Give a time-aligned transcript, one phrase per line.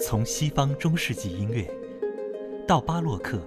[0.00, 1.68] 从西方中世纪音乐，
[2.66, 3.40] 到巴洛克，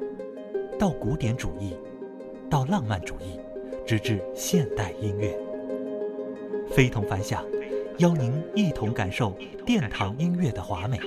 [0.77, 1.77] 到古典主义，
[2.49, 3.39] 到浪漫主义，
[3.85, 5.33] 直至现代音乐，
[6.69, 7.45] 非同凡响，
[7.99, 9.33] 邀您一同感受
[9.65, 10.99] 殿堂音乐的华美。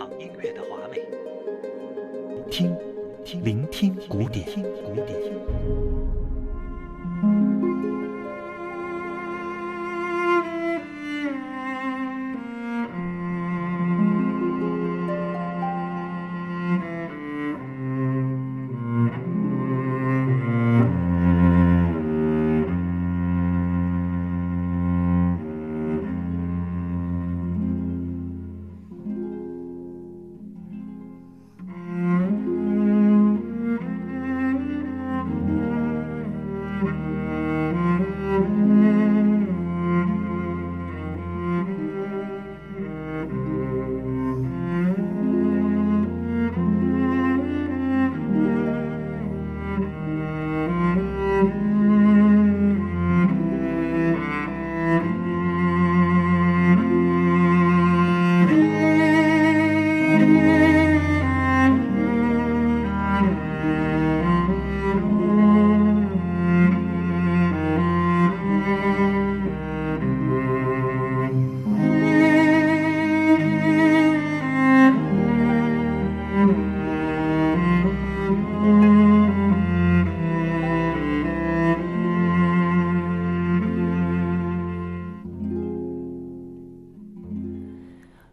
[2.51, 2.75] 听，
[3.43, 4.49] 聆听古典。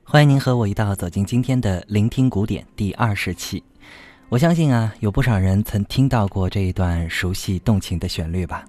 [0.03, 3.63] 欢迎您和我一道走进今天的聆听古典第二十期。
[4.27, 8.65] 我相信啊，有不少人曾听到过这一段熟悉动情的旋律吧？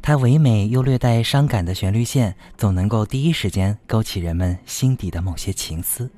[0.00, 6.10] 它唯美又略带伤感的旋律线，总能够第一时间勾起人们心底的某些情思。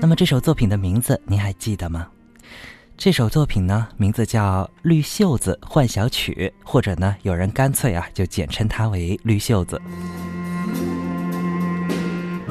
[0.00, 2.08] 那么这首作品的名字您还记得吗？
[2.96, 9.76] 这首作品呢，名字叫《绿袖子幻想曲》，或者呢，有人干脆啊就简称它为《绿袖子》。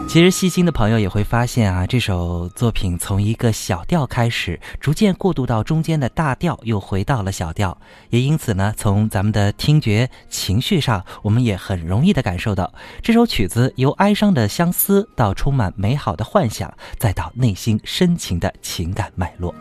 [0.07, 7.77] 其实细心的朋友也会发现啊，这首作品从一个小调开始，逐渐过渡到中间的大调，又回到了小调。
[8.09, 12.73] 也因此呢，从咱们的听觉情绪上，我们也很容易的感受到
[13.03, 19.53] 这首曲子由哀伤的相思到充满美好的幻想，再到内心深情的情感脉络。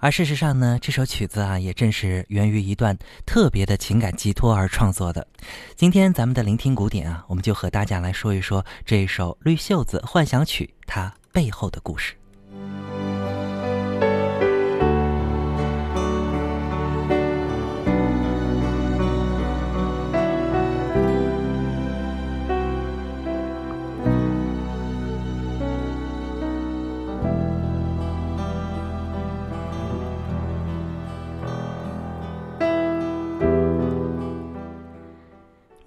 [0.00, 5.26] 而事实上呢，这首曲子啊，也正是源于一段特别的情感寄托而创作的。
[5.74, 12.14] 今天咱们的聆听古典啊，我们就和大家来说一说这一首《绿袖子幻想曲》它背后的故事。《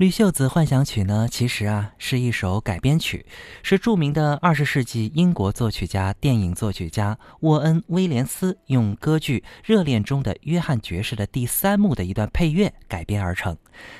[0.02, 3.24] 绿袖子幻想曲》呢，其实啊是一首改编曲，
[3.62, 13.56] 是著名的二十世纪英国作曲家、电影作曲家沃恩·威廉斯用歌剧《热恋中的约翰爵士》的第三幕的一段配乐改编而成。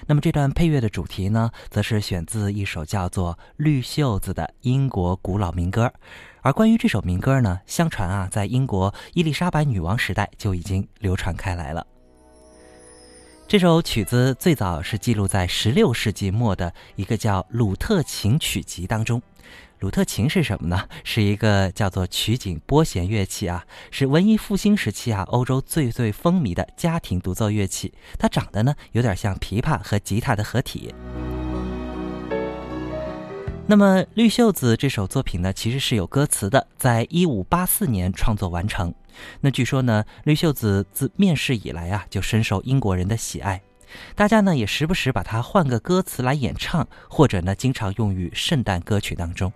[0.08, 5.94] 那么这段配乐的主题呢，则是选自一首叫做《绿袖子》的英国古老民歌。
[6.42, 11.86] 而关于这首民歌呢，相传啊，在英国伊丽莎白女王时代就已经流传开来了。
[13.52, 19.22] 这首曲子最早是记录在16世纪末的一个叫《鲁特琴曲集》当中。
[19.80, 20.88] 鲁特琴是什么呢？
[21.04, 27.94] 是一个叫做曲颈拨弦乐器啊，是文艺复兴时期啊欧洲最最风靡的家庭独奏乐器。
[28.18, 30.96] 它长得呢有点像琵琶和吉他的合体。
[33.68, 38.94] 那么《绿袖子》这首作品呢，其实是有歌词的，在一五八四年创作完成。
[39.42, 43.62] 那据说呢，《绿袖子》自面世以来啊，就深受英国人的喜爱，
[44.16, 49.52] 大家呢也时不时把它换个歌词来演唱，或者呢经常用于圣诞歌曲当中。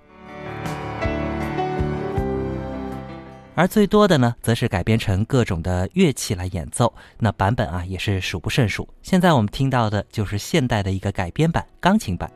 [3.57, 8.89] 而最多的呢，则是改编成各种的乐器来演奏，那版本啊也是数不胜数。
[9.01, 12.29] 现在我们听到的就是现代的一个改编版，钢琴版。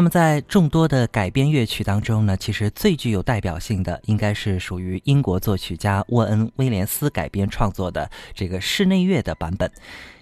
[0.00, 9.70] 那么，在众多的改编乐曲当中呢，其实最具有代表性的，应该是属于英国作曲家沃恩·威廉斯改编创作的这个室内乐的版本。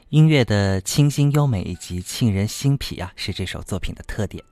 [0.08, 4.42] 音乐的清新优美以及沁人心脾啊，是这首作品的特点。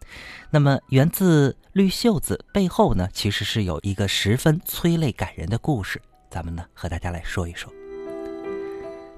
[0.50, 6.00] 那么，源自《绿袖子》背后呢，其实是有一个十分催泪感人的故事。
[6.31, 7.69] 咱们呢，和大家来说一说。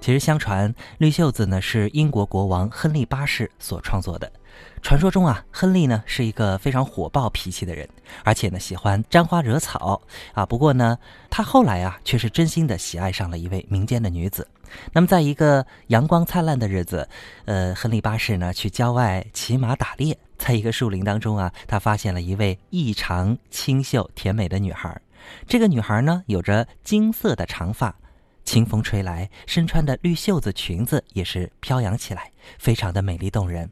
[0.01, 4.31] 其实，相传《绿袖子》呢是英国国王亨利八世所创作的。
[4.81, 7.89] 传说中啊，亨利呢是一个非常火爆脾气的人，
[8.25, 10.01] 而且呢喜欢沾花惹草
[10.33, 10.47] 啊。
[10.47, 10.99] 不过呢，
[11.29, 14.47] 他后来啊却是真心的喜爱上了一位民间的女子。
[14.93, 17.09] 那么，在一个阳光灿烂的日子，
[17.45, 25.01] 呃，亨利八世呢去郊外骑马打猎，在一个树林当中啊，他发现了一位异常清秀甜美的女孩。
[25.47, 27.95] 这个女孩呢有着金色的长发。
[28.49, 33.71] 清风吹来，身穿的绿袖子裙子也是飘扬起来，非常的美丽动人。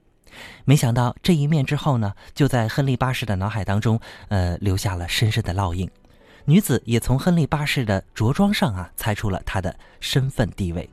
[0.66, 5.90] 没想到这一面之后呢，就在亨利八世的脑海当中，呃，留下了深深的烙印。
[6.44, 10.86] 女子也从亨利八世的着装上啊，猜出了他的身份地位。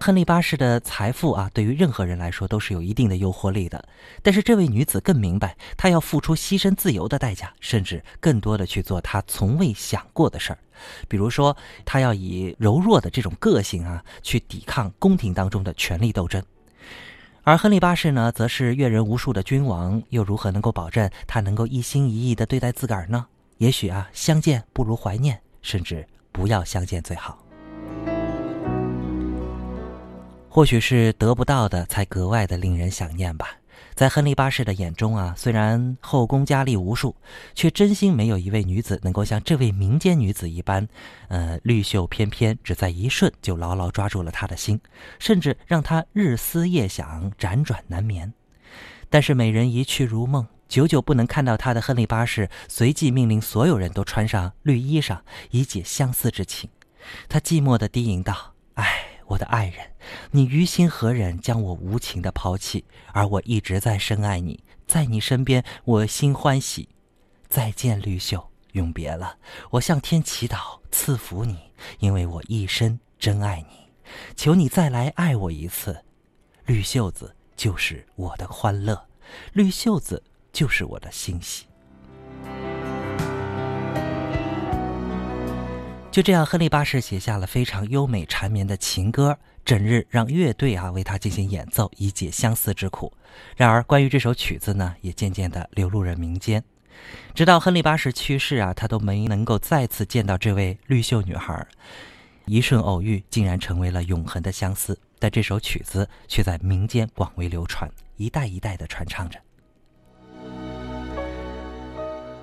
[0.00, 3.84] 亨利八世的财富啊，对于任何人来说都是有一定的诱惑力的。
[4.22, 10.58] 但是这位女子更明白，她要付出牺牲自由的代价，甚至更多的去做她从未想过的事儿。
[11.08, 11.54] 比如说，
[11.84, 16.42] 她要以柔弱的这种个性啊，去抵抗宫廷当中的权力斗争。
[17.42, 23.26] 而亨利八世呢，则是阅人无数的君王，又如何能够保证他能够一心一意的对待自个儿呢？
[23.58, 27.47] 也许啊，相见不如怀念，甚至不要相见最好。
[30.58, 33.58] 或许是得不到的，才格外的令人想念吧。
[33.94, 37.14] 在亨利八世的眼中啊，虽然后宫佳丽无数，
[37.54, 40.88] 却真心没有一位女子能够像这位民间女子一般，
[41.28, 44.80] 呃，绿袖翩翩，只在一瞬就牢牢抓住了他的心，
[45.20, 48.32] 甚至让他日思夜想，辗转难眠。
[49.08, 55.20] 但是美人一去如梦，久久不能看到她的亨利八世，随即命令所有人都穿上绿衣裳，
[55.52, 56.68] 以解相思之情。
[57.28, 59.92] 他寂寞地低吟道：“唉。”我的爱人，
[60.30, 62.84] 你于心何忍将我无情的抛弃？
[63.12, 66.88] 而我一直在深爱你，在你身边，我心欢喜。
[67.46, 69.36] 再见，绿袖，永别了。
[69.70, 71.58] 我向天祈祷，赐福你，
[71.98, 73.88] 因为我一生真爱你。
[74.34, 76.04] 求你再来爱我一次。
[76.64, 79.06] 绿袖子就是我的欢乐，
[79.52, 80.22] 绿袖子
[80.52, 81.66] 就是我的欣喜。
[86.10, 93.12] 就这样，亨利八世写下了非常优美缠绵的情歌，整日让乐队啊为他进行演奏，以解相思之苦。
[93.56, 96.64] 然而，关于这首曲子呢，也渐渐地流入了民间。
[97.34, 101.64] 直到亨利八世去世啊，他都没能够再次见到这位绿袖女孩。
[102.46, 104.98] 一瞬偶遇，竟然成为了永恒的相思。
[105.20, 109.38] 但这首曲子却在民间广为流传，一代一代的传唱着。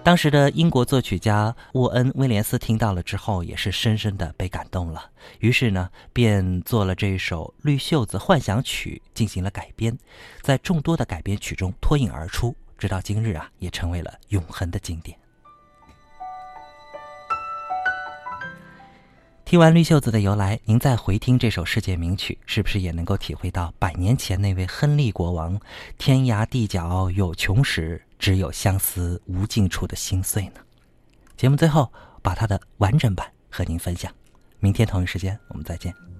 [0.05, 5.09] 当时的英国作曲家沃恩·威廉斯听到了之后，也是深深的被感动了。
[5.39, 9.97] 于是呢，便做了这首《绿袖子幻想曲》进行了改编，
[10.43, 15.17] 在众多的改编曲中脱颖而出，直到今日啊，也成为了永恒的经典。
[19.43, 25.59] 听完《绿袖子》的由来，您再回听这首世界名曲，是不是也能够体会到百年前那位亨利国王
[25.97, 28.03] “天涯地角有穷时”。
[28.17, 30.61] 只有相思无尽处的心碎呢。
[31.37, 31.91] 节目最后
[32.21, 34.13] 把它的完整版和您分享。
[34.59, 36.14] 明天同一时间我们再见。